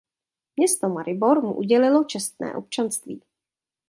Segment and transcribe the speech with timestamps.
[0.55, 3.21] Město Maribor mu udělilo čestné občanství.